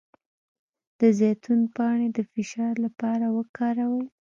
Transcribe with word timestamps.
د 0.99 1.01
زیتون 1.19 1.59
پاڼې 1.75 2.07
د 2.17 2.19
فشار 2.31 2.73
لپاره 2.85 3.25
وکاروئ 3.37 4.05